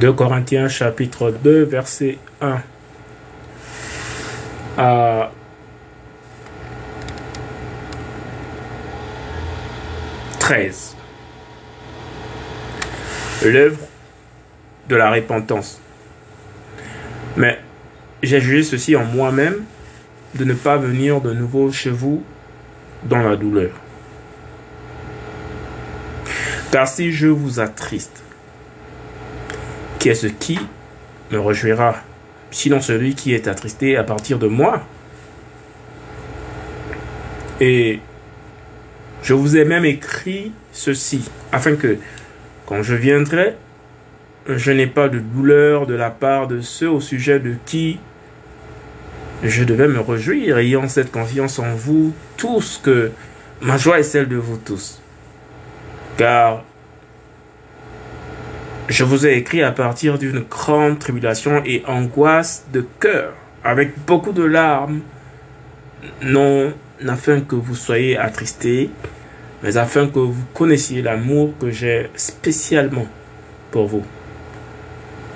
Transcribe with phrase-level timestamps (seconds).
[0.00, 2.58] 2 Corinthiens chapitre 2 verset 1
[4.76, 5.30] à
[10.40, 10.96] 13.
[13.44, 13.78] L'œuvre
[14.88, 15.80] de la repentance.
[17.36, 17.58] Mais
[18.22, 19.64] j'ai jugé ceci en moi-même
[20.34, 22.24] de ne pas venir de nouveau chez vous
[23.04, 23.70] dans la douleur.
[26.72, 28.24] Car si je vous attriste,
[30.04, 30.58] qui est ce qui
[31.30, 31.94] me réjouira
[32.50, 34.86] Sinon celui qui est attristé à partir de moi.
[37.58, 38.00] Et
[39.22, 41.96] je vous ai même écrit ceci, afin que
[42.66, 43.56] quand je viendrai,
[44.46, 47.98] je n'ai pas de douleur de la part de ceux au sujet de qui
[49.42, 53.10] je devais me réjouir, ayant cette confiance en vous tous, que
[53.62, 55.00] ma joie est celle de vous tous.
[56.18, 56.62] Car
[58.88, 63.32] je vous ai écrit à partir d'une grande tribulation et angoisse de cœur,
[63.62, 65.00] avec beaucoup de larmes,
[66.22, 66.72] non
[67.08, 68.90] afin que vous soyez attristés,
[69.62, 73.06] mais afin que vous connaissiez l'amour que j'ai spécialement
[73.70, 74.04] pour vous.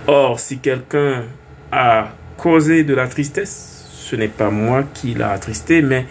[0.07, 1.25] Or, si quelqu'un
[1.73, 6.07] a causé de la tristesse, ce n'est pas moi qui l'a attristé, mais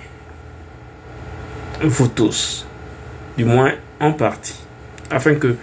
[1.81, 2.67] vous tous,
[3.37, 4.59] du moins en partie,
[5.11, 5.55] afin que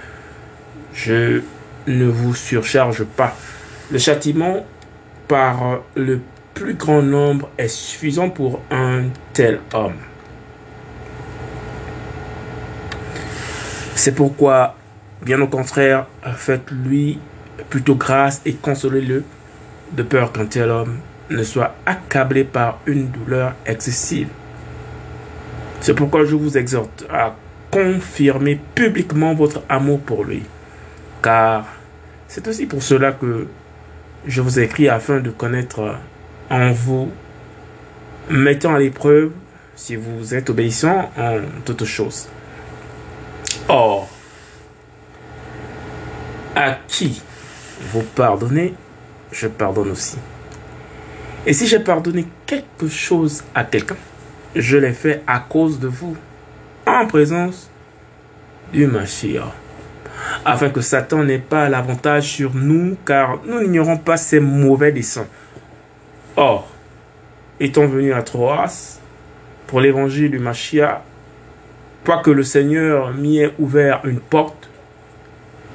[0.95, 1.43] je
[1.87, 3.37] ne vous surcharge pas.
[3.91, 4.65] Le châtiment
[5.29, 6.21] par le
[6.55, 9.97] plus grand nombre est suffisant pour un tel homme.
[13.95, 14.77] C'est pourquoi,
[15.23, 17.19] bien au contraire, faites-lui
[17.71, 19.25] plutôt grâce et consolez-le,
[19.93, 20.99] de peur qu'un tel homme
[21.31, 24.29] ne soit accablé par une douleur excessive.
[25.81, 27.37] C'est pourquoi je vous exhorte à
[27.71, 30.43] confirmer publiquement votre amour pour lui
[31.25, 31.65] car
[32.29, 33.47] c'est aussi pour cela que
[34.27, 35.97] je vous écris afin de connaître
[36.51, 37.11] en vous,
[38.29, 39.33] mettant à l'épreuve
[39.75, 42.29] si vous êtes obéissant en toutes choses.
[43.69, 44.07] Or,
[46.55, 47.23] à qui
[47.91, 48.75] vous pardonnez,
[49.33, 50.19] je pardonne aussi.
[51.47, 53.97] Et si j'ai pardonné quelque chose à quelqu'un,
[54.55, 56.17] je l'ai fait à cause de vous,
[56.87, 57.71] en présence
[58.73, 59.64] du Mashiach
[60.45, 65.27] afin que Satan n'ait pas l'avantage sur nous, car nous n'ignorons pas ses mauvais desseins.
[66.37, 66.69] Or,
[67.61, 69.01] étant venu à Troas
[69.67, 71.03] pour l'évangile du Machia,
[72.05, 74.69] quoique le Seigneur m'y ait ouvert une porte,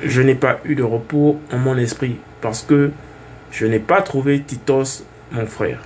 [0.03, 2.91] je n'ai pas eu de repos en mon esprit, parce que
[3.51, 5.79] je n'ai pas trouvé Titos, mon frère.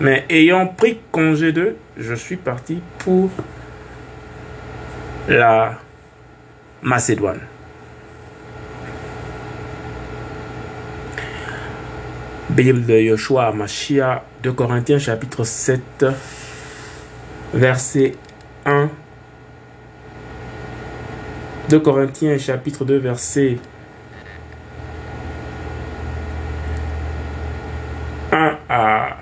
[0.00, 3.30] Mais ayant pris congé d'eux, je suis parti pour
[5.28, 5.78] la
[6.82, 7.40] Macédoine.
[12.50, 16.06] Bible de Yoshua Machia, de Corinthiens chapitre 7,
[17.54, 18.16] verset
[18.66, 18.90] 1.
[21.70, 23.58] De Corinthiens chapitre 2, verset
[28.30, 29.16] 1 à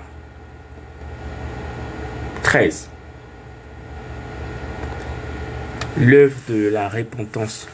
[2.43, 2.89] 13.
[5.97, 7.69] L'œuvre de la repentance.